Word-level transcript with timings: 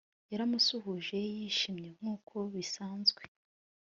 Yaramusuhuje 0.31 1.17
yishimye 1.33 1.89
nkuko 1.97 2.35
bisanzwe 2.53 3.21